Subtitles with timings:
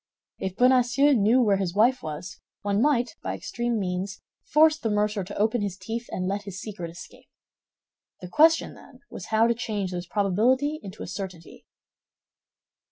[0.39, 4.19] If Bonacieux knew where his wife was, one might, by extreme means,
[4.51, 7.29] force the mercer to open his teeth and let his secret escape.
[8.19, 11.67] The question, then, was how to change this probability into a certainty.